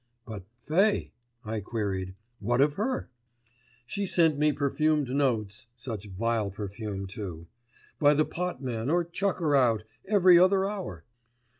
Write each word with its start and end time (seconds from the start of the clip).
"But 0.25 0.45
Fay?" 0.63 1.11
I 1.45 1.59
queried. 1.59 2.15
"What 2.39 2.59
of 2.59 2.73
her?" 2.73 3.11
"She 3.85 4.07
sent 4.07 4.35
me 4.39 4.51
perfumed 4.51 5.09
notes 5.09 5.67
(such 5.75 6.07
vile 6.09 6.49
perfume 6.49 7.05
too) 7.05 7.45
by 7.99 8.15
the 8.15 8.25
potman 8.25 8.89
or 8.89 9.03
chucker 9.03 9.55
out 9.55 9.83
every 10.05 10.39
other 10.39 10.65
hour. 10.67 11.03